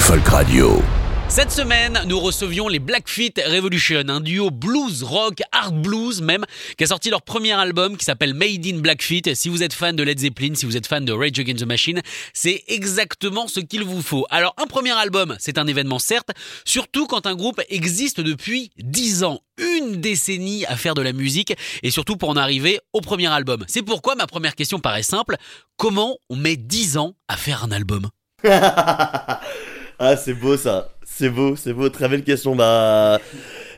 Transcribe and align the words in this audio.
Folk 0.00 0.26
Radio. 0.28 0.82
Cette 1.28 1.52
semaine, 1.52 2.00
nous 2.06 2.18
recevions 2.18 2.68
les 2.68 2.78
Blackfeet 2.78 3.34
Revolution, 3.46 4.02
un 4.08 4.20
duo 4.20 4.50
blues 4.50 5.02
rock, 5.02 5.40
hard 5.52 5.80
blues 5.80 6.22
même, 6.22 6.44
qui 6.76 6.84
a 6.84 6.86
sorti 6.86 7.10
leur 7.10 7.22
premier 7.22 7.52
album 7.52 7.96
qui 7.96 8.04
s'appelle 8.04 8.34
Made 8.34 8.66
in 8.66 8.78
Blackfeet. 8.78 9.34
Si 9.34 9.48
vous 9.48 9.62
êtes 9.62 9.74
fan 9.74 9.94
de 9.94 10.02
Led 10.02 10.18
Zeppelin, 10.18 10.54
si 10.54 10.64
vous 10.64 10.76
êtes 10.76 10.86
fan 10.86 11.04
de 11.04 11.12
Rage 11.12 11.38
Against 11.38 11.60
the 11.60 11.66
Machine, 11.66 12.00
c'est 12.32 12.64
exactement 12.66 13.46
ce 13.46 13.60
qu'il 13.60 13.84
vous 13.84 14.00
faut. 14.02 14.26
Alors, 14.30 14.54
un 14.56 14.66
premier 14.66 14.92
album, 14.92 15.36
c'est 15.38 15.58
un 15.58 15.66
événement 15.66 15.98
certes, 15.98 16.30
surtout 16.64 17.06
quand 17.06 17.26
un 17.26 17.34
groupe 17.34 17.60
existe 17.68 18.20
depuis 18.20 18.70
10 18.78 19.24
ans, 19.24 19.40
une 19.58 20.00
décennie 20.00 20.64
à 20.66 20.76
faire 20.76 20.94
de 20.94 21.02
la 21.02 21.12
musique, 21.12 21.54
et 21.82 21.90
surtout 21.90 22.16
pour 22.16 22.30
en 22.30 22.36
arriver 22.36 22.80
au 22.92 23.02
premier 23.02 23.28
album. 23.28 23.64
C'est 23.68 23.82
pourquoi 23.82 24.14
ma 24.14 24.26
première 24.26 24.54
question 24.54 24.80
paraît 24.80 25.02
simple, 25.02 25.36
comment 25.76 26.16
on 26.30 26.36
met 26.36 26.56
10 26.56 26.96
ans 26.96 27.14
à 27.28 27.36
faire 27.36 27.62
un 27.64 27.70
album? 27.70 28.08
Ah, 30.02 30.16
c'est 30.16 30.32
beau 30.32 30.56
ça. 30.56 30.88
C'est 31.04 31.28
beau, 31.28 31.56
c'est 31.56 31.74
beau. 31.74 31.90
Très 31.90 32.08
belle 32.08 32.24
question. 32.24 32.56
Bah, 32.56 33.20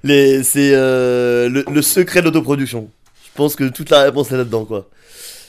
les, 0.05 0.45
c'est 0.45 0.71
euh, 0.73 1.49
le, 1.49 1.83
secret 1.83 2.21
de 2.21 2.27
l'autoproduction. 2.27 2.91
Je 3.25 3.31
pense 3.35 3.57
que 3.57 3.65
toute 3.69 3.91
la 3.91 4.03
réponse 4.05 4.31
est 4.31 4.37
là-dedans, 4.37 4.65
quoi. 4.65 4.89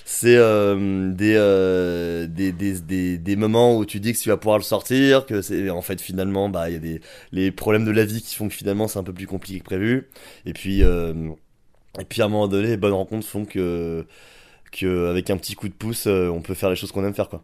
C'est 0.05 0.35
euh, 0.35 1.11
des, 1.13 1.35
euh, 1.37 2.27
des, 2.27 2.51
des, 2.51 2.79
des, 2.79 3.17
des 3.19 3.35
moments 3.35 3.77
où 3.77 3.85
tu 3.85 3.99
dis 3.99 4.13
que 4.13 4.17
tu 4.17 4.29
vas 4.29 4.37
pouvoir 4.37 4.57
le 4.57 4.63
sortir, 4.63 5.25
que 5.27 5.41
c'est 5.43 5.69
en 5.69 5.81
fait 5.83 6.01
finalement, 6.01 6.49
bah, 6.49 6.69
il 6.69 6.73
y 6.73 6.75
a 6.77 6.79
des 6.79 7.01
les 7.31 7.51
problèmes 7.51 7.85
de 7.85 7.91
la 7.91 8.05
vie 8.05 8.21
qui 8.21 8.35
font 8.35 8.47
que 8.47 8.55
finalement 8.55 8.87
c'est 8.87 8.99
un 8.99 9.03
peu 9.03 9.13
plus 9.13 9.27
compliqué 9.27 9.59
que 9.59 9.65
prévu. 9.65 10.09
Et 10.45 10.53
puis, 10.53 10.81
et 10.81 12.05
puis 12.09 12.21
à 12.21 12.25
un 12.25 12.29
moment 12.29 12.47
donné, 12.47 12.69
les 12.69 12.77
bonnes 12.77 12.93
rencontres 12.93 13.27
font 13.27 13.45
que, 13.45 14.05
que 14.71 15.09
avec 15.09 15.29
un 15.29 15.37
petit 15.37 15.55
coup 15.55 15.67
de 15.69 15.73
pouce, 15.73 16.07
on 16.07 16.41
peut 16.41 16.55
faire 16.55 16.69
les 16.69 16.75
choses 16.75 16.91
qu'on 16.91 17.05
aime 17.05 17.15
faire, 17.15 17.29
quoi. 17.29 17.43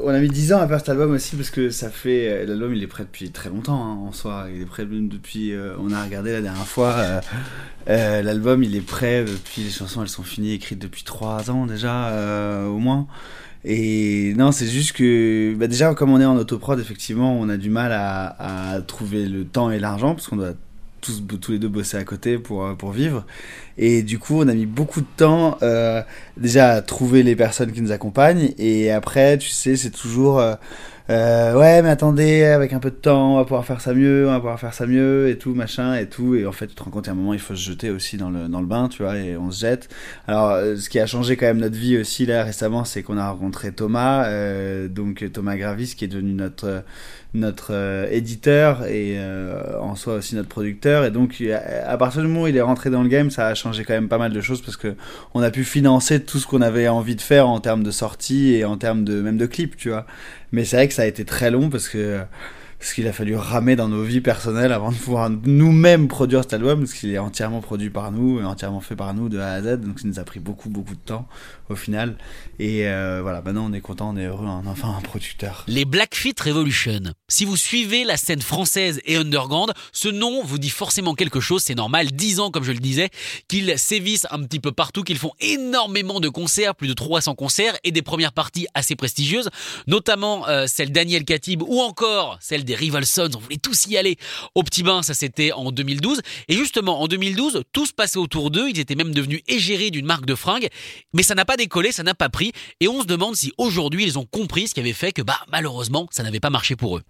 On 0.00 0.08
a 0.08 0.18
mis 0.20 0.28
10 0.28 0.54
ans 0.54 0.60
à 0.60 0.66
faire 0.66 0.78
cet 0.78 0.88
album 0.88 1.10
aussi 1.12 1.36
parce 1.36 1.50
que 1.50 1.68
ça 1.70 1.90
fait. 1.90 2.28
euh, 2.28 2.46
L'album 2.46 2.74
il 2.74 2.82
est 2.82 2.86
prêt 2.86 3.04
depuis 3.04 3.30
très 3.30 3.50
longtemps 3.50 3.84
hein, 3.84 3.98
en 4.08 4.12
soi. 4.12 4.46
Il 4.54 4.62
est 4.62 4.66
prêt 4.66 4.86
depuis. 4.86 5.52
euh, 5.52 5.74
on 5.78 5.92
a 5.92 6.02
regardé 6.02 6.32
la 6.32 6.40
dernière 6.40 6.66
fois. 6.66 6.96
euh, 7.88 8.22
L'album 8.22 8.62
il 8.64 8.74
est 8.74 8.80
prêt 8.80 9.24
depuis. 9.24 9.62
Les 9.62 9.70
chansons 9.70 10.02
elles 10.02 10.08
sont 10.08 10.22
finies, 10.22 10.52
écrites 10.54 10.78
depuis 10.78 11.04
3 11.04 11.50
ans 11.50 11.66
déjà 11.66 12.10
au 12.68 12.78
moins. 12.78 13.06
Et 13.64 14.34
non, 14.36 14.50
c'est 14.50 14.66
juste 14.66 14.92
que. 14.92 15.54
Bah 15.56 15.66
déjà, 15.68 15.94
comme 15.94 16.10
on 16.10 16.20
est 16.20 16.24
en 16.24 16.36
autoprod, 16.36 16.80
effectivement, 16.80 17.38
on 17.38 17.48
a 17.48 17.56
du 17.58 17.70
mal 17.70 17.92
à, 17.92 18.74
à 18.74 18.80
trouver 18.82 19.26
le 19.28 19.44
temps 19.44 19.70
et 19.70 19.78
l'argent 19.78 20.14
parce 20.14 20.26
qu'on 20.26 20.36
doit 20.36 20.54
tous, 21.02 21.22
tous 21.40 21.52
les 21.52 21.58
deux 21.58 21.68
bosser 21.68 21.98
à 21.98 22.04
côté 22.04 22.38
pour, 22.38 22.64
euh, 22.64 22.74
pour 22.74 22.92
vivre. 22.92 23.26
Et 23.76 24.02
du 24.02 24.18
coup, 24.18 24.40
on 24.40 24.48
a 24.48 24.54
mis 24.54 24.66
beaucoup 24.66 25.00
de 25.00 25.06
temps 25.16 25.58
euh, 25.62 26.02
déjà 26.38 26.70
à 26.70 26.82
trouver 26.82 27.22
les 27.22 27.36
personnes 27.36 27.72
qui 27.72 27.82
nous 27.82 27.92
accompagnent. 27.92 28.52
Et 28.56 28.90
après, 28.90 29.36
tu 29.36 29.50
sais, 29.50 29.76
c'est 29.76 29.90
toujours 29.90 30.40
euh, 31.10 31.54
ouais, 31.54 31.82
mais 31.82 31.88
attendez, 31.88 32.44
avec 32.44 32.72
un 32.72 32.78
peu 32.78 32.90
de 32.90 32.96
temps, 32.96 33.34
on 33.34 33.36
va 33.36 33.42
pouvoir 33.42 33.64
faire 33.64 33.80
ça 33.80 33.92
mieux, 33.92 34.26
on 34.28 34.30
va 34.30 34.36
pouvoir 34.38 34.60
faire 34.60 34.72
ça 34.72 34.86
mieux 34.86 35.28
et 35.28 35.36
tout, 35.36 35.52
machin 35.52 35.94
et 35.96 36.06
tout. 36.08 36.36
Et 36.36 36.46
en 36.46 36.52
fait, 36.52 36.68
tu 36.68 36.74
te 36.74 36.82
rends 36.82 36.90
compte, 36.90 37.08
à 37.08 37.10
un 37.10 37.14
moment, 37.14 37.34
il 37.34 37.40
faut 37.40 37.56
se 37.56 37.62
jeter 37.62 37.90
aussi 37.90 38.16
dans 38.16 38.30
le, 38.30 38.46
dans 38.48 38.60
le 38.60 38.66
bain, 38.66 38.88
tu 38.88 39.02
vois, 39.02 39.16
et 39.16 39.36
on 39.36 39.50
se 39.50 39.60
jette. 39.60 39.88
Alors, 40.28 40.56
ce 40.78 40.88
qui 40.88 41.00
a 41.00 41.06
changé 41.06 41.36
quand 41.36 41.46
même 41.46 41.58
notre 41.58 41.76
vie 41.76 41.98
aussi 41.98 42.24
là 42.24 42.44
récemment, 42.44 42.84
c'est 42.84 43.02
qu'on 43.02 43.18
a 43.18 43.28
rencontré 43.28 43.72
Thomas, 43.72 44.28
donc 44.88 45.24
Thomas 45.32 45.56
Gravis, 45.56 45.94
qui 45.96 46.04
est 46.04 46.08
devenu 46.08 46.34
notre 46.34 46.84
notre 47.34 47.72
euh, 47.72 48.06
éditeur 48.10 48.84
et 48.86 49.14
euh, 49.16 49.78
en 49.80 49.94
soi 49.96 50.14
aussi 50.14 50.34
notre 50.34 50.48
producteur. 50.48 51.04
Et 51.04 51.10
donc 51.10 51.42
à, 51.86 51.96
partir 51.96 52.22
du 52.22 52.28
moment 52.28 52.42
où 52.42 52.46
il 52.46 52.56
est 52.56 52.62
rentré 52.62 52.90
dans 52.90 53.02
le 53.02 53.08
game 53.08 53.30
ça 53.30 53.46
a 53.46 53.54
changé 53.54 53.84
quand 53.84 53.94
même 53.94 54.08
pas 54.08 54.18
mal 54.18 54.32
de 54.32 54.40
choses 54.40 54.60
parce 54.60 54.76
que 54.76 54.94
on 55.34 55.42
a 55.42 55.50
pu 55.50 55.64
financer 55.64 56.22
tout 56.22 56.38
ce 56.38 56.46
qu'on 56.46 56.62
avait 56.62 56.88
envie 56.88 57.16
de 57.16 57.20
faire 57.20 57.48
en 57.48 57.60
termes 57.60 57.82
de 57.82 57.90
sortie 57.90 58.52
et 58.54 58.64
en 58.64 58.76
termes 58.76 59.04
de 59.04 59.20
même 59.20 59.38
de 59.38 59.46
clips 59.46 59.76
tu 59.76 59.90
vois. 59.90 60.06
Mais 60.52 60.64
c'est 60.64 60.76
vrai 60.76 60.88
que 60.88 60.94
ça 60.94 61.02
a 61.02 61.06
été 61.06 61.24
très 61.24 61.50
long 61.50 61.70
parce 61.70 61.88
que 61.88 62.20
parce 62.82 62.94
qu'il 62.94 63.06
a 63.06 63.12
fallu 63.12 63.36
ramer 63.36 63.76
dans 63.76 63.86
nos 63.86 64.02
vies 64.02 64.20
personnelles 64.20 64.72
avant 64.72 64.90
de 64.90 64.96
pouvoir 64.96 65.30
nous-mêmes 65.30 66.08
produire 66.08 66.42
cet 66.42 66.54
album 66.54 66.80
parce 66.80 66.94
qu'il 66.94 67.14
est 67.14 67.18
entièrement 67.18 67.60
produit 67.60 67.90
par 67.90 68.10
nous 68.10 68.42
entièrement 68.42 68.80
fait 68.80 68.96
par 68.96 69.14
nous 69.14 69.28
de 69.28 69.38
A 69.38 69.52
à 69.52 69.62
Z 69.62 69.78
donc 69.82 70.00
ça 70.00 70.08
nous 70.08 70.18
a 70.18 70.24
pris 70.24 70.40
beaucoup 70.40 70.68
beaucoup 70.68 70.96
de 70.96 71.00
temps 71.00 71.28
au 71.68 71.76
final 71.76 72.16
et 72.58 72.88
euh, 72.88 73.20
voilà 73.22 73.40
maintenant 73.40 73.66
on 73.70 73.72
est 73.72 73.80
content 73.80 74.10
on 74.12 74.16
est 74.16 74.26
heureux 74.26 74.44
on 74.44 74.66
enfin 74.66 74.96
un 74.98 75.00
producteur 75.00 75.64
Les 75.68 75.84
Blackfeet 75.84 76.34
Revolution. 76.44 77.00
Si 77.28 77.44
vous 77.44 77.56
suivez 77.56 78.04
la 78.04 78.16
scène 78.16 78.42
française 78.42 79.00
et 79.04 79.16
underground, 79.16 79.72
ce 79.92 80.08
nom 80.08 80.42
vous 80.44 80.58
dit 80.58 80.70
forcément 80.70 81.14
quelque 81.14 81.40
chose, 81.40 81.62
c'est 81.62 81.74
normal. 81.74 82.10
10 82.12 82.40
ans, 82.40 82.50
comme 82.50 82.64
je 82.64 82.72
le 82.72 82.78
disais, 82.78 83.10
qu'ils 83.48 83.78
sévissent 83.78 84.26
un 84.30 84.42
petit 84.42 84.60
peu 84.60 84.72
partout, 84.72 85.02
qu'ils 85.02 85.18
font 85.18 85.32
énormément 85.40 86.20
de 86.20 86.28
concerts, 86.28 86.74
plus 86.74 86.88
de 86.88 86.92
300 86.94 87.34
concerts, 87.34 87.76
et 87.84 87.92
des 87.92 88.02
premières 88.02 88.32
parties 88.32 88.66
assez 88.74 88.96
prestigieuses, 88.96 89.50
notamment 89.86 90.48
euh, 90.48 90.66
celle 90.66 90.92
d'Aniel 90.92 91.24
Katib 91.24 91.62
ou 91.62 91.80
encore 91.80 92.38
celle 92.40 92.64
des 92.64 92.71
Rival 92.74 93.06
Sons. 93.06 93.30
On 93.36 93.38
voulait 93.38 93.56
tous 93.56 93.86
y 93.86 93.96
aller. 93.96 94.16
Au 94.54 94.62
Petit 94.62 94.82
Bain, 94.82 95.02
ça 95.02 95.14
c'était 95.14 95.52
en 95.52 95.70
2012. 95.72 96.20
Et 96.48 96.54
justement, 96.54 97.00
en 97.00 97.06
2012, 97.08 97.62
tout 97.72 97.86
se 97.86 97.92
passait 97.92 98.18
autour 98.18 98.50
d'eux. 98.50 98.68
Ils 98.70 98.78
étaient 98.80 98.94
même 98.94 99.12
devenus 99.14 99.40
égéries 99.48 99.90
d'une 99.90 100.06
marque 100.06 100.26
de 100.26 100.34
fringues. 100.34 100.68
Mais 101.12 101.22
ça 101.22 101.34
n'a 101.34 101.44
pas 101.44 101.56
décollé, 101.56 101.92
ça 101.92 102.02
n'a 102.02 102.14
pas 102.14 102.28
pris. 102.28 102.52
Et 102.80 102.88
on 102.88 103.00
se 103.02 103.06
demande 103.06 103.36
si 103.36 103.52
aujourd'hui 103.58 104.04
ils 104.04 104.18
ont 104.18 104.26
compris 104.26 104.68
ce 104.68 104.74
qui 104.74 104.80
avait 104.80 104.92
fait 104.92 105.12
que, 105.12 105.22
bah, 105.22 105.38
malheureusement, 105.50 106.08
ça 106.10 106.22
n'avait 106.22 106.40
pas 106.40 106.50
marché 106.50 106.76
pour 106.76 106.96
eux. 106.96 107.02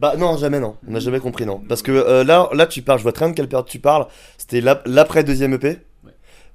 Bah 0.00 0.16
non, 0.16 0.36
jamais 0.36 0.58
non. 0.60 0.76
On 0.88 0.92
n'a 0.92 1.00
jamais 1.00 1.20
compris 1.20 1.46
non. 1.46 1.60
Parce 1.68 1.82
que 1.82 1.92
euh, 1.92 2.24
là, 2.24 2.48
là 2.52 2.66
tu 2.66 2.82
parles, 2.82 2.98
je 2.98 3.04
vois 3.04 3.12
très 3.12 3.24
bien 3.26 3.30
de 3.32 3.36
quelle 3.36 3.48
période 3.48 3.66
tu 3.68 3.78
parles. 3.78 4.06
C'était 4.38 4.60
l'ap- 4.60 4.82
l'après 4.86 5.22
deuxième 5.24 5.52
EP 5.54 5.78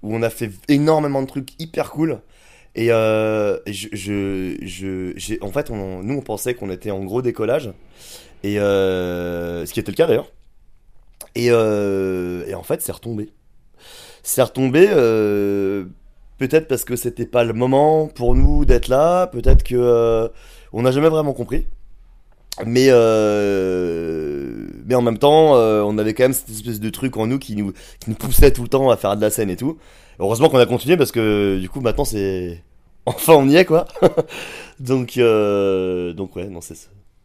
où 0.04 0.16
on 0.16 0.22
a 0.22 0.30
fait 0.30 0.52
énormément 0.68 1.22
de 1.22 1.28
trucs 1.28 1.50
hyper 1.60 1.90
cool. 1.92 2.22
Et 2.76 2.92
euh, 2.92 3.58
je, 3.68 3.88
je, 3.94 5.14
je, 5.16 5.36
en 5.42 5.52
fait, 5.52 5.70
on, 5.72 6.04
nous 6.04 6.16
on 6.18 6.22
pensait 6.22 6.54
qu'on 6.56 6.70
était 6.70 6.92
en 6.92 7.04
gros 7.06 7.22
décollage. 7.22 7.72
Et 8.44 8.60
euh, 8.60 9.66
ce 9.66 9.74
qui 9.74 9.80
était 9.80 9.92
le 9.92 9.96
cas 9.96 10.08
d'ailleurs. 10.08 10.32
Et, 11.36 11.48
euh, 11.52 12.46
et 12.48 12.54
en 12.54 12.64
fait, 12.64 12.82
c'est 12.82 12.92
retombé. 12.92 13.30
C'est 14.24 14.42
retombé. 14.44 14.88
euh, 14.90 15.86
peut-être 16.38 16.68
parce 16.68 16.84
que 16.84 16.96
c'était 16.96 17.26
pas 17.26 17.44
le 17.44 17.54
moment 17.54 18.08
pour 18.08 18.36
nous 18.36 18.66
d'être 18.66 18.90
là. 18.90 19.28
Peut-être 19.28 19.64
que 19.64 19.76
euh, 19.76 20.28
on 20.74 20.82
n'a 20.84 20.92
jamais 20.92 21.10
vraiment 21.10 21.34
compris. 21.34 21.68
Mais, 22.66 22.88
euh, 22.90 24.35
mais 24.86 24.96
en 24.96 25.02
même 25.02 25.18
temps, 25.18 25.56
euh, 25.56 25.82
on 25.82 25.98
avait 25.98 26.14
quand 26.14 26.24
même 26.24 26.34
cette 26.34 26.50
espèce 26.50 26.80
de 26.80 26.90
truc 26.90 27.18
en 27.18 27.28
nous 27.28 27.40
qui 27.40 27.56
nous, 27.56 27.74
qui 28.00 28.10
nous 28.10 28.16
poussait 28.16 28.52
tout 28.52 28.64
le 28.64 28.70
temps 28.70 28.90
à 28.90 28.98
faire 28.98 29.16
de 29.16 29.22
la 29.22 29.30
scène 29.30 29.50
et 29.50 29.58
tout. 29.58 29.78
Heureusement 30.20 30.48
qu'on 30.50 30.60
a 30.60 30.66
continué 30.66 30.96
parce 30.98 31.12
que 31.12 31.58
du 31.60 31.68
coup 31.70 31.82
maintenant 31.82 32.06
c'est... 32.06 32.64
Enfin 33.06 33.34
on 33.34 33.48
y 33.50 33.56
est 33.58 33.66
quoi. 33.66 33.86
donc, 34.80 35.18
euh, 35.18 36.14
donc 36.14 36.36
ouais, 36.36 36.48
non 36.48 36.62
c'est... 36.62 36.76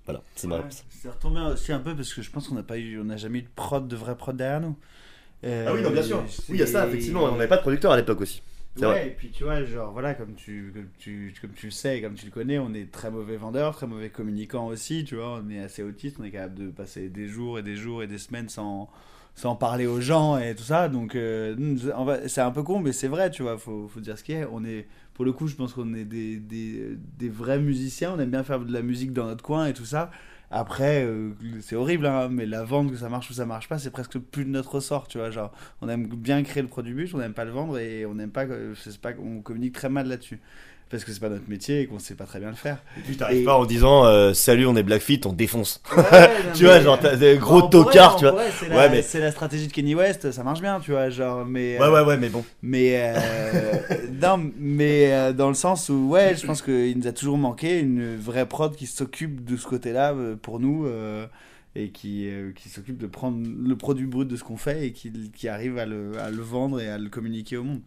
Voilà, 0.06 0.22
c'est 0.34 0.47
ma 0.49 0.56
réponse. 0.56 0.84
C'est 1.03 1.09
retombé 1.09 1.41
aussi 1.41 1.72
un 1.72 1.78
peu 1.78 1.94
parce 1.94 2.12
que 2.12 2.20
je 2.22 2.31
pense 2.31 2.49
qu'on 2.49 2.54
n'a 2.56 2.62
pas 2.62 2.76
eu, 2.78 3.00
on 3.00 3.04
n'a 3.04 3.16
jamais 3.16 3.38
eu 3.38 3.43
de 3.43 3.49
prod, 3.54 3.87
de 3.87 3.97
vraie 3.97 4.16
prod 4.16 4.37
derrière 4.37 4.60
nous. 4.60 4.76
Euh, 5.44 5.66
Ah 5.69 5.72
oui, 5.75 5.82
non 5.82 5.91
bien 5.91 6.03
sûr. 6.03 6.22
c'est- 6.28 6.43
Oui, 6.50 6.56
il 6.56 6.60
y 6.60 6.62
a 6.62 6.66
ça 6.66 6.87
effectivement, 6.87 7.25
on 7.25 7.32
n'avait 7.32 7.47
pas 7.49 7.56
de 7.56 7.62
producteur 7.62 7.93
à 7.93 7.97
l'époque 7.97 8.20
aussi. 8.20 8.43
Ouais, 8.76 9.08
et 9.08 9.10
puis 9.10 9.31
tu 9.31 9.42
vois, 9.44 9.64
genre 9.64 9.92
voilà, 9.92 10.14
comme 10.14 10.34
tu, 10.36 10.70
comme 10.72 10.88
tu, 10.96 11.34
comme 11.40 11.52
tu 11.52 11.67
le 11.67 11.72
sais 11.72 12.00
comme 12.00 12.14
tu 12.14 12.25
le 12.25 12.31
connais, 12.31 12.58
on 12.58 12.72
est 12.72 12.90
très 12.90 13.11
mauvais 13.11 13.37
vendeur, 13.37 13.75
très 13.75 13.87
mauvais 13.88 14.11
communicant 14.11 14.69
aussi, 14.69 15.05
tu 15.05 15.17
vois, 15.17 15.40
on 15.44 15.50
est 15.50 15.58
assez 15.58 15.82
autiste, 15.82 16.17
on 16.20 16.25
est 16.25 16.31
capable 16.31 16.55
de 16.55 16.70
passer 16.70 17.08
des 17.08 17.26
jours 17.26 17.58
et 17.58 17.62
des 17.62 17.75
jours 17.76 18.02
et 18.02 18.06
des 18.06 18.17
semaines 18.17 18.49
sans, 18.49 18.88
sans 19.34 19.56
parler 19.56 19.87
aux 19.87 20.00
gens 20.00 20.38
et 20.38 20.55
tout 20.55 20.62
ça, 20.62 20.88
donc 20.88 21.14
euh, 21.17 21.76
c'est 22.28 22.40
un 22.40 22.52
peu 22.52 22.62
con, 22.62 22.78
mais 22.78 22.93
c'est 22.93 23.08
vrai, 23.08 23.31
tu 23.31 23.43
vois, 23.43 23.58
faut, 23.58 23.88
faut 23.88 24.00
dire 24.00 24.17
ce 24.17 24.22
qui 24.25 24.32
est. 24.32 24.46
On 24.50 24.64
est, 24.64 24.87
pour 25.14 25.25
le 25.25 25.32
coup, 25.32 25.49
je 25.49 25.56
pense 25.56 25.75
qu'on 25.75 25.93
est 25.94 26.05
des, 26.05 26.38
des, 26.38 26.96
des 27.19 27.28
vrais 27.28 27.58
musiciens, 27.58 28.14
on 28.16 28.20
aime 28.20 28.31
bien 28.31 28.44
faire 28.44 28.61
de 28.61 28.73
la 28.73 28.82
musique 28.82 29.12
dans 29.12 29.26
notre 29.26 29.43
coin 29.44 29.66
et 29.66 29.75
tout 29.75 29.84
ça. 29.84 30.11
Après, 30.52 31.05
euh, 31.05 31.32
c'est 31.61 31.76
horrible, 31.76 32.06
hein, 32.06 32.29
mais 32.29 32.44
la 32.44 32.64
vente, 32.64 32.91
que 32.91 32.97
ça 32.97 33.08
marche 33.08 33.31
ou 33.31 33.35
ça 33.35 33.47
marche 33.47 33.69
pas, 33.69 33.79
c'est 33.79 33.91
presque 33.93 34.19
plus 34.19 34.44
de 34.44 34.50
notre 34.50 34.75
ressort, 34.75 35.06
tu 35.06 35.19
vois. 35.19 35.31
Genre, 35.31 35.52
on 35.81 35.88
aime 35.88 36.08
bien 36.08 36.43
créer 36.43 36.62
le 36.62 36.69
produit 36.69 36.93
but, 36.93 37.14
on 37.14 37.19
n'aime 37.19 37.35
pas 37.35 37.44
le 37.44 37.52
vendre 37.52 37.79
et 37.79 38.05
on 38.05 38.14
n'aime 38.14 38.32
pas, 38.32 38.47
que- 38.47 38.75
c'est 38.75 38.99
pas, 39.00 39.12
on 39.23 39.43
communique 39.43 39.75
très 39.75 39.88
mal 39.88 40.08
là-dessus. 40.08 40.41
Parce 40.90 41.04
que 41.04 41.12
c'est 41.12 41.20
pas 41.20 41.28
notre 41.28 41.48
métier 41.48 41.82
et 41.82 41.87
qu'on 41.87 42.00
sait 42.00 42.16
pas 42.16 42.25
très 42.25 42.40
bien 42.40 42.48
le 42.50 42.56
faire. 42.56 42.78
Et 42.98 43.02
puis 43.02 43.16
t'arrives 43.16 43.42
Et- 43.42 43.44
pas 43.44 43.56
en 43.56 43.64
disant 43.64 44.06
euh, 44.06 44.32
salut, 44.34 44.66
on 44.66 44.75
est 44.75 44.82
Blackfeet, 44.82 45.20
on 45.25 45.32
défonce. 45.32 45.81
non, 45.96 46.02
tu 46.54 46.64
vois, 46.64 46.81
genre 46.81 46.98
t'as 46.98 47.14
des 47.14 47.37
gros 47.38 47.62
tocards, 47.62 48.16
en 48.16 48.19
tu 48.19 48.25
vois. 48.28 48.42
C'est 48.58 48.69
Ouais, 48.70 48.75
la, 48.75 48.88
mais- 48.88 49.02
c'est 49.02 49.20
la 49.20 49.31
stratégie 49.31 49.69
de 49.69 49.72
Kenny 49.72 49.94
West, 49.94 50.32
ça 50.32 50.42
marche 50.42 50.60
bien, 50.60 50.81
tu 50.81 50.90
vois, 50.90 51.08
genre, 51.08 51.46
mais... 51.46 51.78
Ouais, 51.78 51.84
euh, 51.87 51.92
ouais, 51.92 52.08
ouais, 52.08 52.16
mais 52.16 52.28
bon. 52.28 52.44
Mais 52.62 53.14
euh, 53.14 53.19
non, 54.20 54.50
mais 54.58 55.12
euh, 55.12 55.32
dans 55.32 55.46
le 55.48 55.54
sens 55.54 55.88
où 55.90 56.08
ouais, 56.08 56.34
je 56.34 56.44
pense 56.44 56.60
qu'il 56.60 56.98
nous 56.98 57.06
a 57.06 57.12
toujours 57.12 57.38
manqué 57.38 57.78
une 57.78 58.16
vraie 58.16 58.46
prod 58.46 58.75
qui 58.75 58.87
s'occupe 58.87 59.44
de 59.44 59.56
ce 59.56 59.69
côté-là 59.69 60.12
pour 60.42 60.58
nous 60.58 60.88
et 61.76 61.90
qui, 61.90 62.28
euh, 62.28 62.50
qui 62.56 62.69
s'occupe 62.69 62.98
de 62.98 63.06
prendre 63.06 63.38
le 63.46 63.76
produit 63.76 64.06
brut 64.06 64.26
de 64.26 64.34
ce 64.34 64.42
qu'on 64.42 64.56
fait 64.56 64.87
et 64.88 64.92
qui, 64.92 65.12
qui 65.37 65.46
arrive 65.46 65.78
à 65.78 65.87
le, 65.87 66.19
à 66.19 66.31
le 66.31 66.42
vendre 66.42 66.81
et 66.81 66.88
à 66.88 66.98
le 66.98 67.08
communiquer 67.08 67.56
au 67.58 67.62
monde. 67.62 67.81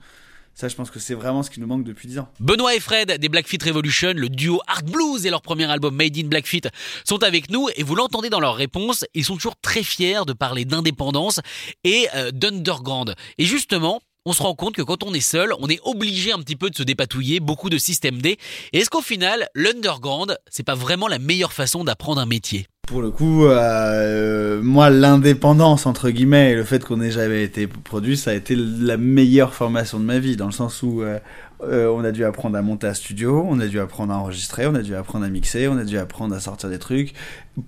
Ça, 0.55 0.67
je 0.67 0.75
pense 0.75 0.91
que 0.91 0.99
c'est 0.99 1.15
vraiment 1.15 1.41
ce 1.41 1.49
qui 1.49 1.59
nous 1.59 1.67
manque 1.67 1.83
depuis 1.83 2.07
10 2.07 2.19
ans. 2.19 2.29
Benoît 2.39 2.75
et 2.75 2.79
Fred 2.79 3.17
des 3.17 3.29
Blackfeet 3.29 3.57
Revolution, 3.65 4.13
le 4.15 4.29
duo 4.29 4.61
Art 4.67 4.83
Blues 4.83 5.25
et 5.25 5.31
leur 5.31 5.41
premier 5.41 5.65
album 5.65 5.95
Made 5.95 6.17
in 6.17 6.27
Blackfeet 6.27 6.69
sont 7.05 7.23
avec 7.23 7.49
nous 7.49 7.69
et 7.75 7.83
vous 7.83 7.95
l'entendez 7.95 8.29
dans 8.29 8.39
leurs 8.39 8.55
réponses, 8.55 9.03
ils 9.15 9.25
sont 9.25 9.35
toujours 9.35 9.55
très 9.59 9.83
fiers 9.83 10.25
de 10.27 10.33
parler 10.33 10.65
d'indépendance 10.65 11.39
et 11.83 12.07
euh, 12.15 12.31
d'underground. 12.31 13.15
Et 13.39 13.45
justement, 13.45 14.01
on 14.25 14.33
se 14.33 14.41
rend 14.41 14.55
compte 14.55 14.75
que 14.75 14.81
quand 14.81 15.03
on 15.03 15.13
est 15.13 15.21
seul, 15.21 15.53
on 15.59 15.67
est 15.67 15.79
obligé 15.83 16.31
un 16.31 16.39
petit 16.39 16.55
peu 16.55 16.69
de 16.69 16.75
se 16.75 16.83
dépatouiller, 16.83 17.39
beaucoup 17.39 17.69
de 17.69 17.77
système 17.77 18.21
D. 18.21 18.37
Et 18.71 18.79
est-ce 18.79 18.89
qu'au 18.89 19.01
final, 19.01 19.47
l'underground, 19.55 20.37
c'est 20.49 20.63
pas 20.63 20.75
vraiment 20.75 21.07
la 21.07 21.19
meilleure 21.19 21.51
façon 21.51 21.83
d'apprendre 21.83 22.21
un 22.21 22.25
métier? 22.25 22.67
Pour 22.85 23.01
le 23.01 23.11
coup, 23.11 23.45
euh, 23.45 24.61
moi, 24.61 24.89
l'indépendance, 24.89 25.85
entre 25.85 26.09
guillemets, 26.09 26.51
et 26.51 26.55
le 26.55 26.65
fait 26.65 26.83
qu'on 26.83 26.99
ait 26.99 27.11
jamais 27.11 27.41
été 27.41 27.65
produit, 27.65 28.17
ça 28.17 28.31
a 28.31 28.33
été 28.33 28.57
la 28.57 28.97
meilleure 28.97 29.53
formation 29.53 30.01
de 30.01 30.03
ma 30.03 30.19
vie, 30.19 30.35
dans 30.35 30.47
le 30.47 30.51
sens 30.51 30.83
où 30.83 31.01
euh, 31.01 31.17
euh, 31.61 31.87
on 31.87 32.03
a 32.03 32.11
dû 32.11 32.25
apprendre 32.25 32.57
à 32.57 32.61
monter 32.61 32.87
à 32.87 32.93
studio, 32.93 33.45
on 33.47 33.61
a 33.61 33.67
dû 33.67 33.79
apprendre 33.79 34.11
à 34.11 34.17
enregistrer, 34.17 34.67
on 34.67 34.75
a 34.75 34.81
dû 34.81 34.95
apprendre 34.95 35.23
à 35.23 35.29
mixer, 35.29 35.69
on 35.69 35.77
a 35.77 35.85
dû 35.85 35.97
apprendre 35.97 36.35
à 36.35 36.41
sortir 36.41 36.69
des 36.69 36.77
trucs. 36.77 37.13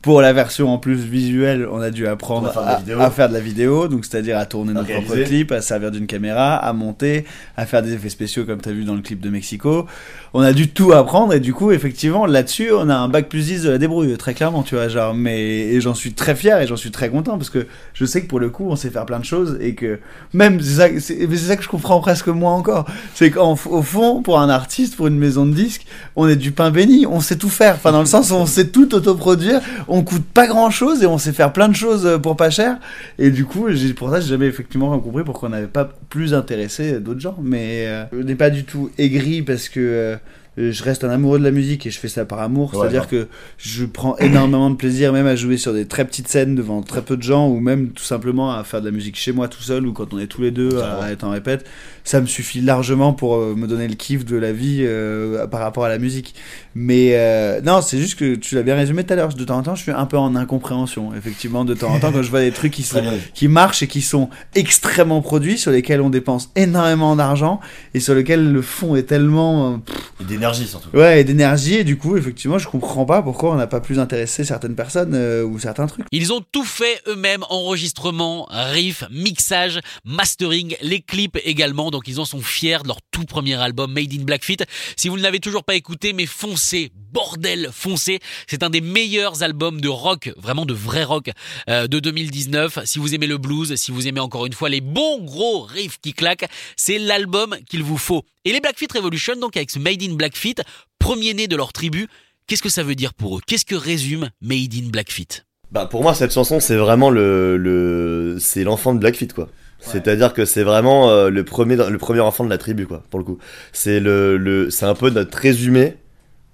Pour 0.02 0.20
la 0.20 0.34
version 0.34 0.74
en 0.74 0.80
plus 0.80 0.96
visuelle, 0.96 1.68
on 1.72 1.80
a 1.80 1.92
dû 1.92 2.08
apprendre 2.08 2.48
À 2.48 2.52
faire 2.52 2.64
de 2.64 2.68
la 2.68 2.74
à, 2.74 2.80
vidéo. 2.80 3.00
à 3.02 3.12
faire 3.12 3.30
de 3.30 3.34
la 3.36 3.40
vidéo, 3.40 3.88
donc 3.88 4.04
c'est-à-dire 4.04 4.36
à 4.40 4.48
tourner 4.48 4.74
notre 4.74 4.90
Organiser. 4.90 5.06
propre 5.14 5.28
clip, 5.30 5.52
à 5.52 5.62
servir 5.62 5.92
d'une 5.92 6.08
caméra, 6.08 6.56
à 6.56 6.74
monter, 6.74 7.24
à 7.56 7.68
faire 7.68 7.84
des 7.84 7.94
effets 7.94 8.10
spéciaux 8.10 8.46
comme 8.46 8.60
tu 8.60 8.70
as 8.70 8.72
vu 8.72 8.84
dans 8.84 8.96
le 8.96 9.02
clip 9.02 9.20
de 9.22 9.30
Mexico. 9.30 9.86
On 10.34 10.42
a 10.42 10.54
dû 10.54 10.70
tout 10.70 10.92
apprendre 10.94 11.34
et 11.36 11.40
du 11.40 11.54
coup, 11.54 11.72
effectivement, 11.72 12.26
là-dessus, 12.26 12.72
on 12.74 12.90
a 12.90 12.96
un 12.96 13.08
bac 13.10 13.30
plus 13.30 13.46
10 13.46 13.62
de 13.62 13.70
la 13.70 13.78
débrouille, 13.78 14.18
très 14.18 14.34
clairement, 14.34 14.64
tu 14.64 14.74
vois, 14.74 14.88
genre, 14.88 15.14
mais 15.14 15.80
j'en 15.82 15.94
suis 15.94 16.14
très 16.14 16.34
fier 16.34 16.60
et 16.60 16.66
j'en 16.66 16.78
suis 16.78 16.90
très 16.92 17.10
content 17.10 17.38
parce 17.38 17.52
que 17.52 17.68
je 17.94 18.06
sais 18.06 18.24
que 18.24 18.28
pour 18.28 18.40
le 18.40 18.50
coup, 18.50 18.66
on 18.68 18.76
sait 18.76 18.90
faire 18.90 19.06
plein 19.06 19.20
de 19.20 19.26
choses 19.26 19.56
et 19.62 19.76
que 19.76 20.00
même, 20.34 20.60
ça, 20.62 20.88
c'est 21.00 21.32
ça 21.38 21.56
que 21.58 21.64
je 21.64 21.70
comprends 21.70 22.00
presque 22.00 22.28
moins 22.30 22.56
encore, 22.56 22.86
c'est 23.14 23.30
qu'au 23.30 23.56
fond, 23.56 24.24
pour 24.24 24.40
un 24.40 24.50
artiste, 24.50 24.96
pour 24.96 25.06
une 25.06 25.20
maison 25.20 25.46
de 25.46 25.54
disques, 25.54 25.86
on 26.16 26.28
est 26.28 26.36
du 26.36 26.52
pain 26.52 26.72
béni, 26.72 27.06
on 27.06 27.20
sait 27.20 27.36
tout 27.38 27.50
faire, 27.50 27.76
enfin, 27.76 27.92
dans 27.92 28.00
le 28.00 28.08
sens 28.08 28.32
où 28.32 28.34
on 28.34 28.48
sait 28.48 28.70
tout 28.70 28.96
autoproduire, 28.96 29.62
on 29.88 30.04
coûte 30.04 30.26
pas 30.26 30.48
grand 30.48 30.70
chose 30.70 31.04
et 31.04 31.06
on 31.06 31.18
sait 31.18 31.34
faire 31.34 31.54
plein 31.54 31.70
de 31.70 31.76
choses 31.76 32.06
euh, 32.06 32.18
pour 32.18 32.36
pas 32.36 32.50
cher 32.50 32.78
et 33.18 33.32
du 33.32 33.46
coup, 33.46 33.68
pour 33.96 34.10
ça, 34.10 34.20
j'ai 34.20 34.30
jamais 34.30 34.48
effectivement 34.48 34.98
compris 35.00 35.24
pourquoi 35.24 35.50
on 35.50 35.52
n'avait 35.52 35.68
pas 35.68 35.90
plus 36.10 36.34
intéressé 36.34 37.00
d'autres 37.00 37.20
gens. 37.20 37.38
Mais 37.42 37.88
euh, 37.88 38.06
je 38.12 38.22
n'ai 38.22 38.36
pas 38.36 38.50
du 38.50 38.66
tout 38.66 38.92
aigri 38.98 39.42
parce 39.42 39.70
que 39.70 39.80
euh, 39.80 40.16
je 40.58 40.84
reste 40.84 41.04
un 41.04 41.10
amoureux 41.10 41.40
de 41.40 41.44
la 41.44 41.52
musique 41.52 41.86
et 41.86 41.92
je 41.92 42.00
fais 42.00 42.08
ça 42.08 42.26
par 42.26 42.40
amour. 42.40 42.74
Ouais, 42.74 42.80
C'est-à-dire 42.82 43.08
que 43.08 43.28
je 43.58 43.86
prends 43.86 44.18
énormément 44.18 44.70
de 44.70 44.76
plaisir 44.76 45.12
même 45.14 45.28
à 45.28 45.36
jouer 45.36 45.58
sur 45.58 45.74
des 45.74 45.86
très 45.86 46.06
petites 46.06 46.28
scènes 46.28 46.56
devant 46.56 46.82
très 46.82 47.02
peu 47.02 47.18
de 47.18 47.24
gens 47.24 47.48
ou 47.48 47.60
même 47.60 47.90
tout 47.90 48.04
simplement 48.04 48.52
à 48.52 48.64
faire 48.64 48.82
de 48.82 48.86
la 48.86 48.92
musique 48.92 49.16
chez 49.18 49.32
moi 49.32 49.48
tout 49.48 49.62
seul 49.62 49.86
ou 49.86 49.94
quand 49.94 50.14
on 50.14 50.20
est 50.20 50.28
tous 50.28 50.42
les 50.42 50.52
deux 50.52 50.80
à 50.80 51.12
être 51.12 51.24
en 51.24 51.32
répète. 51.32 51.66
Ça 52.04 52.22
me 52.22 52.28
suffit 52.28 52.62
largement 52.62 53.14
pour 53.14 53.36
euh, 53.36 53.56
me 53.56 53.68
donner 53.68 53.88
le 53.88 53.96
kiff 53.96 54.26
de 54.26 54.36
la 54.36 54.54
vie 54.54 54.82
euh, 54.82 55.48
par 55.48 55.60
rapport 55.60 55.86
à 55.86 55.90
la 55.90 55.98
musique. 55.98 56.36
Mais 56.76 57.12
euh, 57.14 57.62
non, 57.62 57.82
c'est 57.82 57.98
juste 57.98 58.20
que 58.20 58.36
tu 58.36 58.54
l'as 58.54 58.62
bien 58.62 58.76
résumé 58.76 59.04
tout 59.04 59.14
à 59.14 59.16
l'heure. 59.16 59.30
De 59.30 59.44
temps 59.44 59.58
en 59.58 59.64
temps, 59.64 59.76
je 59.76 59.82
suis 59.82 59.92
un 59.92 60.06
peu 60.06 60.18
en 60.18 60.36
incompréhension. 60.36 61.14
Effectivement, 61.16 61.66
de 61.66 61.74
temps 61.74 61.90
en 61.90 62.00
temps, 62.00 62.12
quand 62.12 62.22
je 62.22 62.30
vois 62.30 62.42
des 62.42 62.52
trucs 62.52 62.74
qui 62.74 62.84
sont 62.84 63.02
qui 63.34 63.48
marchent 63.48 63.82
et 63.82 63.88
qui 63.88 64.02
sont 64.02 64.30
extrêmement 64.54 65.22
produits, 65.22 65.58
sur 65.58 65.72
lesquels 65.72 66.02
on 66.02 66.10
dépense 66.10 66.52
énormément 66.56 67.16
d'argent 67.16 67.60
et 67.94 68.00
sur 68.00 68.14
lesquels 68.14 68.52
le 68.52 68.62
fond 68.62 68.96
est 68.96 69.04
tellement 69.04 69.74
euh, 69.74 69.78
pff, 69.78 70.05
Et 70.22 70.24
d'énergie 70.24 70.68
surtout. 70.68 70.90
ouais 70.94 71.22
et 71.22 71.24
d'énergie 71.24 71.76
et 71.76 71.84
du 71.84 71.98
coup 71.98 72.16
effectivement 72.16 72.58
je 72.58 72.68
comprends 72.68 73.06
pas 73.06 73.22
pourquoi 73.22 73.52
on 73.52 73.56
n'a 73.56 73.68
pas 73.68 73.82
plus 73.82 74.00
intéressé 74.00 74.44
certaines 74.46 74.76
personnes 74.76 75.14
euh, 75.14 75.44
ou 75.44 75.60
certains 75.60 75.88
trucs. 75.88 76.06
Ils 76.12 76.32
ont 76.32 76.42
tout 76.52 76.64
fait 76.64 77.02
eux-mêmes, 77.08 77.44
enregistrement, 77.50 78.48
riff, 78.50 79.04
mixage, 79.12 79.80
mastering, 80.06 80.76
les 80.82 81.02
clips 81.02 81.38
également, 81.44 81.92
donc 81.92 82.08
ils 82.08 82.20
en 82.20 82.26
sont 82.26 82.42
fiers 82.42 82.80
de 82.84 82.88
leur 82.88 83.00
tout 83.12 83.26
premier 83.26 83.56
album 83.56 83.92
Made 83.92 84.14
in 84.14 84.24
Blackfeet. 84.24 84.66
Si 84.96 85.10
vous 85.10 85.18
ne 85.18 85.22
l'avez 85.22 85.40
toujours 85.40 85.64
pas 85.64 85.76
écouté, 85.76 86.14
mais 86.14 86.26
foncez, 86.26 86.92
bordel, 87.16 87.70
foncez. 87.72 88.20
C'est 88.48 88.64
un 88.64 88.70
des 88.70 88.82
meilleurs 88.82 89.42
albums 89.42 89.80
de 89.80 89.88
rock, 89.88 90.32
vraiment 90.38 90.66
de 90.66 90.74
vrai 90.74 91.04
rock, 91.04 91.30
euh, 91.70 91.88
de 91.88 92.00
2019. 92.00 92.80
Si 92.84 93.00
vous 93.00 93.16
aimez 93.16 93.28
le 93.28 93.38
blues, 93.38 93.76
si 93.76 93.92
vous 93.92 94.08
aimez 94.08 94.20
encore 94.20 94.46
une 94.46 94.54
fois 94.54 94.70
les 94.70 94.82
bons 94.82 95.24
gros 95.24 95.62
riffs 95.62 95.98
qui 96.02 96.14
claquent, 96.14 96.48
c'est 96.76 97.00
l'album 97.00 97.56
qu'il 97.70 97.84
vous 97.84 97.98
faut. 97.98 98.24
Et 98.44 98.52
les 98.52 98.60
Blackfeet 98.60 98.88
Revolution, 98.94 99.36
donc 99.38 99.58
avec 99.58 99.72
ce 99.72 99.80
Made 99.80 100.04
in 100.04 100.05
Blackfeet, 100.14 100.56
premier 101.00 101.34
né 101.34 101.48
de 101.48 101.56
leur 101.56 101.74
tribu, 101.74 102.08
qu'est-ce 102.48 102.62
que 102.62 102.70
ça 102.70 102.84
veut 102.84 102.96
dire 102.96 103.14
pour 103.14 103.38
eux? 103.38 103.42
Qu'est-ce 103.46 103.66
que 103.66 103.76
résume 103.76 104.30
Made 104.42 104.74
in 104.76 104.90
Blackfeet? 104.90 105.44
Bah 105.72 105.88
pour 105.88 106.04
moi 106.04 106.14
cette 106.14 106.32
chanson 106.32 106.60
c'est 106.60 106.76
vraiment 106.76 107.10
le, 107.10 107.58
le 107.58 108.38
c'est 108.40 108.64
l'enfant 108.64 108.94
de 108.94 109.00
Blackfeet 109.00 109.30
quoi. 109.34 109.50
C'est-à-dire 109.80 110.34
que 110.34 110.46
c'est 110.46 110.64
vraiment 110.64 111.10
euh, 111.10 111.30
le 111.30 111.44
premier 111.44 111.76
le 111.76 111.98
premier 111.98 112.22
enfant 112.22 112.44
de 112.44 112.50
la 112.50 112.58
tribu 112.58 112.88
quoi 112.88 113.04
pour 113.10 113.20
le 113.20 113.26
coup. 113.26 113.38
C'est 113.74 114.00
le, 114.00 114.38
le 114.38 114.70
c'est 114.70 114.86
un 114.86 114.96
peu 114.96 115.10
notre 115.10 115.38
résumé 115.38 115.96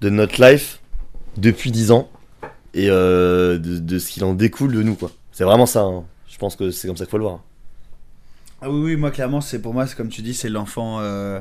de 0.02 0.10
notre 0.10 0.42
life 0.44 0.80
depuis 1.38 1.72
10 1.72 1.92
ans 1.92 2.10
et 2.74 2.90
euh, 2.90 3.58
de, 3.58 3.78
de 3.80 4.00
ce 4.00 4.10
qu'il 4.12 4.24
en 4.24 4.34
découle 4.34 4.74
de 4.74 4.82
nous 4.82 4.96
quoi. 4.96 5.12
C'est 5.32 5.44
vraiment 5.44 5.66
ça. 5.66 5.82
hein. 5.82 6.04
Je 6.30 6.38
pense 6.38 6.56
que 6.56 6.72
c'est 6.72 6.88
comme 6.88 6.98
ça 6.98 7.06
qu'il 7.06 7.12
faut 7.12 7.18
le 7.18 7.24
voir. 7.24 7.42
Ah 8.62 8.70
oui 8.70 8.80
oui 8.92 8.96
moi 8.96 9.10
clairement 9.12 9.42
c'est 9.42 9.60
pour 9.60 9.74
moi 9.74 9.88
c'est 9.88 9.96
comme 9.96 10.10
tu 10.10 10.22
dis 10.22 10.34
c'est 10.36 10.50
l'enfant 10.50 11.00
euh, 11.00 11.40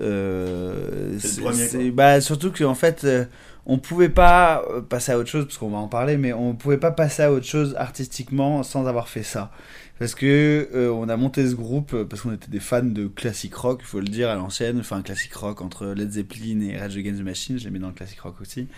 euh, 0.00 1.16
C'est 1.18 1.40
le 1.40 1.50
premier, 1.50 1.90
bah 1.90 2.20
surtout 2.20 2.52
qu'en 2.52 2.74
fait 2.74 3.04
euh, 3.04 3.24
on 3.64 3.78
pouvait 3.78 4.10
pas 4.10 4.62
euh, 4.70 4.82
passer 4.82 5.12
à 5.12 5.18
autre 5.18 5.30
chose 5.30 5.46
parce 5.46 5.56
qu'on 5.56 5.70
va 5.70 5.78
en 5.78 5.88
parler 5.88 6.18
mais 6.18 6.32
on 6.34 6.54
pouvait 6.54 6.76
pas 6.76 6.90
passer 6.90 7.22
à 7.22 7.32
autre 7.32 7.46
chose 7.46 7.74
artistiquement 7.78 8.62
sans 8.62 8.86
avoir 8.86 9.08
fait 9.08 9.22
ça 9.22 9.50
parce 9.98 10.14
que 10.14 10.68
euh, 10.74 10.90
on 10.90 11.08
a 11.08 11.16
monté 11.16 11.48
ce 11.48 11.54
groupe 11.54 11.92
euh, 11.92 12.04
parce 12.04 12.22
qu'on 12.22 12.32
était 12.32 12.50
des 12.50 12.60
fans 12.60 12.82
de 12.82 13.06
classic 13.08 13.54
rock 13.54 13.80
il 13.82 13.86
faut 13.86 14.00
le 14.00 14.06
dire 14.06 14.30
à 14.30 14.34
l'ancienne. 14.34 14.78
Enfin 14.80 15.02
classic 15.02 15.32
rock 15.34 15.60
entre 15.60 15.86
Led 15.86 16.12
Zeppelin 16.12 16.60
et 16.60 16.76
Rage 16.76 16.96
Against 16.96 17.20
the 17.20 17.24
Machine 17.24 17.58
je 17.58 17.64
les 17.64 17.70
mets 17.70 17.78
dans 17.78 17.88
le 17.88 17.94
classic 17.94 18.20
rock 18.20 18.40
aussi. 18.40 18.68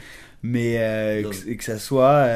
Mais 0.43 0.77
euh, 0.79 1.31
que, 1.31 1.65
ça 1.65 1.79
soit 1.79 2.27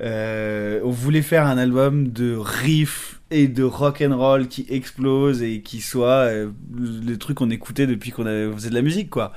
euh, 0.00 0.80
on 0.84 0.90
voulait 0.90 1.22
faire 1.22 1.46
un 1.46 1.56
album 1.56 2.08
de 2.08 2.36
riff 2.36 3.20
et 3.30 3.48
de 3.48 3.62
rock 3.62 4.02
and 4.06 4.16
roll 4.16 4.48
qui 4.48 4.66
explose 4.68 5.42
et 5.42 5.62
qui 5.62 5.80
soit 5.80 6.30
le 6.30 7.16
truc 7.16 7.38
qu'on 7.38 7.50
écoutait 7.50 7.86
depuis 7.86 8.10
qu'on 8.10 8.24
faisait 8.54 8.70
de 8.70 8.74
la 8.74 8.82
musique 8.82 9.08
quoi 9.08 9.32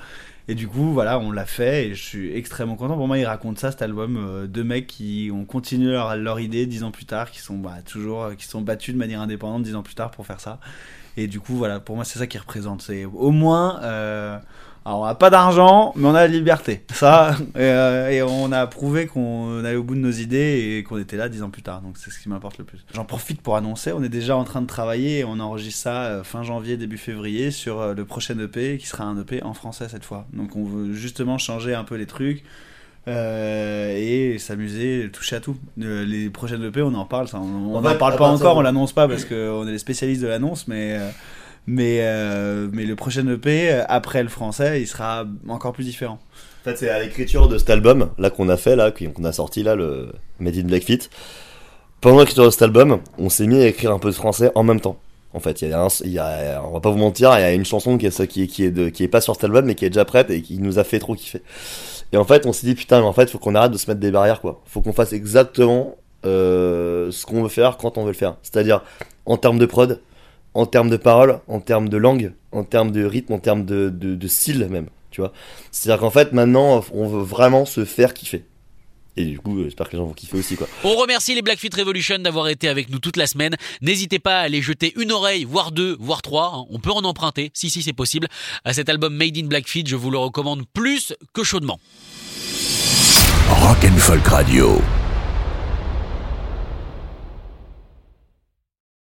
et 0.50 0.56
du 0.56 0.68
coup 0.68 0.94
voilà 0.94 1.20
on 1.20 1.32
l'a 1.32 1.46
fait 1.46 1.90
et 1.90 1.94
je 1.94 2.04
suis 2.04 2.36
extrêmement 2.36 2.76
content. 2.76 2.98
Pour 2.98 3.06
moi 3.08 3.20
il 3.20 3.26
raconte 3.26 3.60
ça 3.60 3.70
cet 3.70 3.84
album 3.84 4.18
euh, 4.18 4.48
deux 4.48 4.64
mecs 4.64 4.88
qui 4.88 5.30
ont 5.32 5.46
continué 5.46 5.92
leur, 5.92 6.18
leur 6.18 6.40
idée 6.40 6.66
dix 6.66 6.84
ans 6.84 6.90
plus 6.90 7.06
tard 7.06 7.30
qui 7.30 7.40
sont 7.40 7.60
bah, 7.60 7.78
toujours 7.86 8.24
euh, 8.24 8.34
qui 8.34 8.48
sont 8.48 8.62
battus 8.62 8.96
de 8.96 9.00
manière 9.00 9.22
indépendante 9.22 9.62
dix 9.62 9.76
ans 9.76 9.84
plus 9.84 9.94
tard 9.94 10.10
pour 10.10 10.26
faire 10.26 10.40
ça. 10.40 10.60
Et 11.18 11.28
du 11.28 11.40
coup 11.40 11.56
voilà 11.56 11.80
pour 11.80 11.96
moi 11.96 12.04
c'est 12.04 12.18
ça 12.18 12.26
qui 12.26 12.40
représente. 12.40 12.82
C'est 12.82 13.06
au 13.06 13.30
moins 13.30 13.80
euh, 13.84 14.40
alors 14.90 15.02
on 15.02 15.06
n'a 15.06 15.16
pas 15.16 15.30
d'argent, 15.30 15.94
mais 15.96 16.08
on 16.08 16.16
a 16.16 16.22
la 16.22 16.28
liberté. 16.28 16.84
Ça, 16.94 17.36
et, 17.56 17.60
euh, 17.60 18.10
et 18.10 18.22
on 18.24 18.52
a 18.52 18.66
prouvé 18.68 19.06
qu'on 19.06 19.64
allait 19.64 19.76
au 19.76 19.84
bout 19.84 19.96
de 19.96 20.00
nos 20.00 20.12
idées 20.12 20.78
et 20.80 20.84
qu'on 20.84 20.98
était 20.98 21.16
là 21.16 21.30
dix 21.30 21.44
ans 21.44 21.50
plus 21.50 21.62
tard. 21.62 21.82
Donc 21.82 21.98
c'est 21.98 22.10
ce 22.10 22.20
qui 22.20 22.28
m'importe 22.28 22.58
le 22.58 22.64
plus. 22.64 22.84
J'en 22.94 23.06
profite 23.06 23.42
pour 23.42 23.56
annoncer, 23.56 23.92
on 23.94 24.02
est 24.04 24.10
déjà 24.10 24.36
en 24.36 24.44
train 24.44 24.62
de 24.62 24.68
travailler 24.68 25.20
et 25.20 25.24
on 25.26 25.40
enregistre 25.40 25.82
ça 25.84 26.04
euh, 26.06 26.24
fin 26.24 26.44
janvier, 26.44 26.76
début 26.76 26.98
février 26.98 27.52
sur 27.52 27.80
euh, 27.80 27.94
le 27.94 28.04
prochain 28.04 28.38
EP 28.40 28.78
qui 28.80 28.88
sera 28.88 29.04
un 29.04 29.20
EP 29.22 29.44
en 29.44 29.54
français 29.54 29.88
cette 29.90 30.06
fois. 30.06 30.26
Donc 30.34 30.56
on 30.56 30.64
veut 30.66 30.94
justement 30.94 31.38
changer 31.38 31.76
un 31.76 31.84
peu 31.84 31.96
les 31.96 32.08
trucs. 32.08 32.44
euh, 33.08 33.96
et 33.96 34.38
s'amuser, 34.40 35.10
toucher 35.12 35.38
à 35.38 35.40
tout. 35.40 35.56
Euh, 35.82 36.06
les 36.06 36.30
prochaines 36.30 36.64
EP, 36.64 36.82
on 36.82 36.94
en 36.94 37.06
parle, 37.06 37.28
ça, 37.28 37.40
on 37.40 37.76
En 37.76 37.82
n'en 37.82 37.96
parle 37.96 38.18
pas 38.18 38.28
encore, 38.28 38.58
on 38.58 38.62
l'annonce 38.62 38.94
pas 38.94 39.08
parce 39.08 39.26
qu'on 39.26 39.68
est 39.68 39.72
les 39.72 39.78
spécialistes 39.80 40.22
de 40.22 40.28
l'annonce, 40.28 40.68
mais 40.68 40.98
euh, 41.00 41.10
mais, 41.68 42.00
euh, 42.02 42.68
mais 42.72 42.86
le 42.86 42.96
prochain 42.96 43.28
EP, 43.28 43.72
euh, 43.72 43.84
après 43.88 44.24
le 44.24 44.30
français, 44.30 44.82
il 44.82 44.88
sera 44.88 45.26
encore 45.48 45.74
plus 45.74 45.84
différent. 45.84 46.20
En 46.62 46.64
fait, 46.64 46.78
c'est 46.78 46.90
à 46.90 47.00
l'écriture 47.00 47.48
de 47.48 47.58
cet 47.58 47.70
album, 47.70 48.10
là, 48.18 48.30
qu'on 48.30 48.50
a 48.50 48.58
fait, 48.58 48.76
là, 48.76 48.92
qu'on 48.92 49.24
a 49.24 49.32
sorti, 49.32 49.64
là, 49.64 49.76
le 49.76 50.12
Made 50.40 50.58
in 50.58 50.64
Blackfeet. 50.64 51.10
Pendant 52.02 52.20
l'écriture 52.20 52.46
de 52.46 52.50
cet 52.50 52.62
album, 52.62 53.00
on 53.18 53.30
s'est 53.30 53.48
mis 53.48 53.62
à 53.62 53.68
écrire 53.68 53.92
un 53.92 54.00
peu 54.00 54.10
de 54.10 54.16
français 54.16 54.52
en 54.56 54.64
même 54.64 54.80
temps. 54.80 54.98
En 55.34 55.40
fait, 55.40 55.62
il 55.62 55.70
y 55.70 56.20
a, 56.20 56.64
on 56.66 56.72
va 56.72 56.80
pas 56.80 56.90
vous 56.90 56.98
mentir, 56.98 57.32
il 57.38 57.42
y 57.42 57.44
a 57.44 57.54
une 57.54 57.66
chanson 57.66 58.00
qui 58.00 58.08
est, 58.08 58.28
qui 58.28 58.48
qui 58.48 59.04
est 59.04 59.08
pas 59.08 59.22
sur 59.22 59.36
cet 59.36 59.44
album, 59.44 59.66
mais 59.66 59.76
qui 59.76 59.86
est 59.86 59.90
déjà 59.90 60.06
prête 60.06 60.32
et 60.32 60.42
qui 60.42 60.58
nous 60.58 60.80
a 60.80 60.84
fait 60.84 60.98
trop 60.98 61.14
kiffer. 61.14 61.44
Et 62.12 62.18
en 62.18 62.24
fait, 62.24 62.46
on 62.48 62.54
s'est 62.54 62.66
dit 62.66 62.74
putain, 62.74 63.02
mais 63.02 63.06
en 63.06 63.14
fait, 63.14 63.30
faut 63.30 63.38
qu'on 63.38 63.54
arrête 63.54 63.72
de 63.72 63.78
se 63.78 63.90
mettre 63.90 64.00
des 64.00 64.12
barrières, 64.12 64.42
quoi. 64.42 64.62
Faut 64.66 64.82
qu'on 64.82 64.94
fasse 64.94 65.14
exactement 65.14 65.96
euh, 66.26 67.12
ce 67.12 67.26
qu'on 67.26 67.44
veut 67.44 67.50
faire 67.50 67.78
quand 67.78 67.98
on 67.98 68.02
veut 68.02 68.12
le 68.12 68.18
faire. 68.18 68.38
C'est-à-dire 68.42 68.82
en 69.26 69.38
termes 69.38 69.60
de 69.60 69.66
prod, 69.66 70.02
en 70.54 70.66
termes 70.66 70.90
de 70.90 70.98
paroles, 70.98 71.40
en 71.48 71.60
termes 71.60 71.90
de 71.90 71.98
langue, 71.98 72.34
en 72.52 72.64
termes 72.64 72.92
de 72.92 73.04
rythme, 73.06 73.34
en 73.34 73.40
termes 73.40 73.66
de, 73.66 73.90
de, 73.90 74.16
de 74.16 74.28
style 74.28 74.68
même. 74.70 74.88
Tu 75.12 75.22
vois. 75.22 75.34
C'est-à-dire 75.72 76.02
qu'en 76.02 76.12
fait, 76.12 76.34
maintenant, 76.34 76.84
on 76.94 77.08
veut 77.08 77.24
vraiment 77.24 77.66
se 77.66 77.86
faire 77.86 78.14
kiffer. 78.14 78.44
Et 79.18 79.26
du 79.26 79.40
coup, 79.40 79.62
j'espère 79.64 79.88
que 79.88 79.94
les 79.94 79.98
gens 79.98 80.06
vont 80.06 80.14
kiffer 80.14 80.38
aussi. 80.38 80.56
Quoi. 80.56 80.68
On 80.84 80.96
remercie 80.96 81.36
les 81.36 81.42
Blackfeet 81.42 81.76
Revolution 81.76 82.20
d'avoir 82.20 82.48
été 82.48 82.70
avec 82.70 82.90
nous 82.90 83.00
toute 83.00 83.18
la 83.18 83.28
semaine. 83.28 83.56
N'hésitez 83.82 84.20
pas 84.20 84.40
à 84.40 84.44
aller 84.44 84.62
jeter 84.62 84.94
une 84.98 85.12
oreille, 85.12 85.44
voire 85.44 85.72
deux, 85.72 85.98
voire 86.00 86.22
trois. 86.22 86.54
Hein. 86.56 86.66
On 86.70 86.80
peut 86.80 86.92
en 86.92 87.04
emprunter, 87.04 87.52
si 87.54 87.70
si 87.70 87.82
c'est 87.82 87.92
possible, 87.92 88.28
à 88.64 88.74
cet 88.74 88.88
album 88.88 89.14
Made 89.14 89.38
in 89.38 89.48
Blackfeet. 89.48 89.84
Je 89.88 89.96
vous 89.96 90.12
le 90.12 90.18
recommande 90.18 90.64
plus 90.74 91.14
que 91.34 91.44
chaudement. 91.44 91.80
Rock 93.50 93.84
and 93.84 93.98
Folk 93.98 94.26
Radio. 94.28 94.80